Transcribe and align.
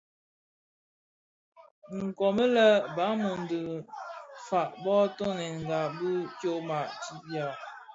Komid 2.17 2.49
lè 2.55 2.67
Balum 2.95 3.39
dhi 3.49 3.61
fag 4.47 4.69
bō 4.83 4.95
toňdènga 5.17 5.81
bi 5.97 6.11
tyoma 6.39 6.79
ti 7.01 7.11
bia. 7.25 7.47